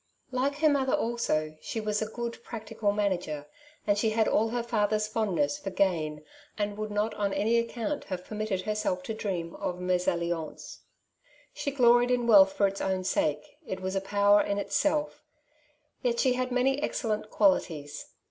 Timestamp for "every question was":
1.35-2.01